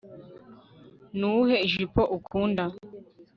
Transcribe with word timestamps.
nuwuhe 1.17 1.55
ijipo 1.67 2.01
ukunda 2.17 2.63